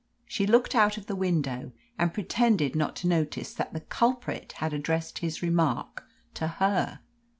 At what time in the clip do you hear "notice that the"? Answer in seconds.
3.07-3.81